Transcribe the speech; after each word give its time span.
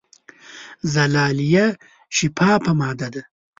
زلالیه 0.93 1.65
شفافه 2.17 2.71
ماده 2.79 3.07
ده. 3.13 3.21